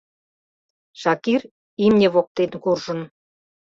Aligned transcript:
Шакир 1.01 1.41
имне 1.85 2.07
воктен 2.13 2.51
куржын. 2.63 2.99